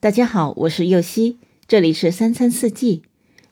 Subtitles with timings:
[0.00, 3.02] 大家好，我是右希，这里是三餐四季。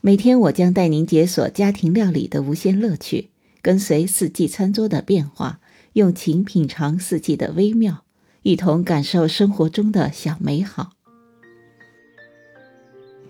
[0.00, 3.30] 每天我将带您解锁家庭料理的无限乐趣，
[3.60, 5.58] 跟随四季餐桌的变化，
[5.94, 8.04] 用情品尝四季的微妙，
[8.42, 10.92] 一同感受生活中的小美好。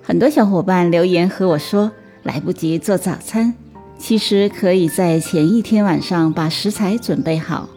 [0.02, 1.92] 很多小伙伴留言和我说，
[2.22, 3.54] 来不及做早餐，
[3.98, 7.70] 其实可以在前一天晚上把食材准备好，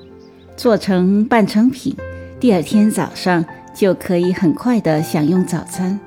[0.58, 1.96] 做成半成品，
[2.42, 3.46] 第二天早上。
[3.74, 6.00] 就可以很快的享用早餐，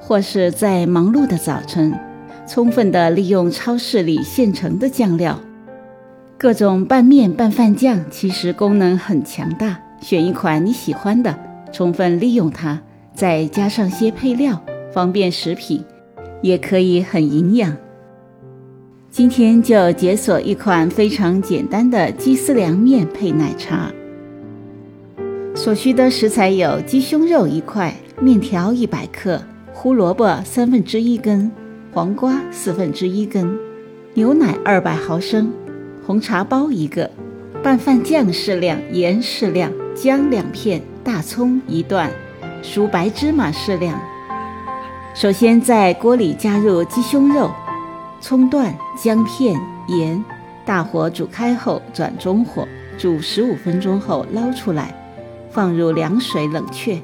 [0.00, 1.92] 或是在忙碌的早晨，
[2.46, 5.38] 充分的利用超市里现成的酱料，
[6.36, 9.78] 各种拌面、拌饭酱，其实功能很强大。
[10.00, 11.36] 选一款你喜欢的，
[11.72, 12.80] 充分利用它，
[13.14, 14.62] 再加上些配料，
[14.92, 15.84] 方便食品，
[16.40, 17.76] 也可以很营养。
[19.10, 23.90] 今天就解锁一款非常简单的鸡丝凉面配奶茶。
[25.58, 31.50] 所需的食材有鸡胸肉一块、面条一百克、胡萝卜三分之一根、
[31.92, 33.58] 黄瓜四分之一根、
[34.14, 35.52] 牛奶二百毫升、
[36.06, 37.10] 红茶包一个、
[37.60, 42.08] 拌饭酱适量、盐适量、姜两片、大葱一段、
[42.62, 44.00] 熟白芝麻适量。
[45.12, 47.50] 首先在锅里加入鸡胸肉、
[48.20, 50.24] 葱段、姜片、盐，
[50.64, 52.64] 大火煮开后转中火
[52.96, 54.94] 煮十五分钟后捞出来。
[55.50, 57.00] 放入凉水冷却，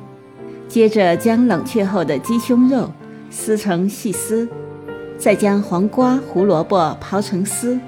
[0.68, 2.90] 接着将冷却后的鸡胸肉
[3.30, 4.48] 撕成细丝，
[5.16, 7.78] 再将黄瓜、胡萝卜刨成丝，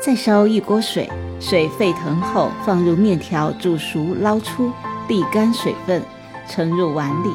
[0.00, 4.70] 再烧一锅水，水沸腾后放入面条煮熟，捞出
[5.08, 6.02] 沥干水分，
[6.46, 7.30] 盛入碗里，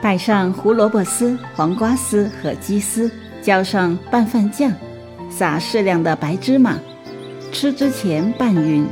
[0.00, 3.10] 摆上胡萝卜丝、黄瓜丝和鸡丝，
[3.40, 4.72] 浇上拌饭酱，
[5.30, 6.76] 撒适量的白芝麻，
[7.52, 8.86] 吃之前拌匀。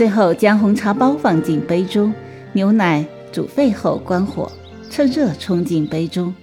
[0.00, 2.10] 最后将红茶包放进杯中，
[2.54, 4.50] 牛奶煮沸后关火，
[4.88, 6.34] 趁热冲进杯中。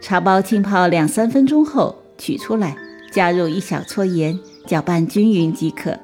[0.00, 2.74] 茶包浸泡两三分钟后取出来，
[3.12, 5.94] 加入一小撮盐，搅拌均匀即可。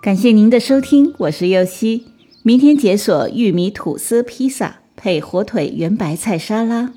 [0.00, 2.06] 感谢您的收听，我是右希。
[2.42, 6.94] 明天解锁玉米吐司披萨配火腿圆白菜沙拉。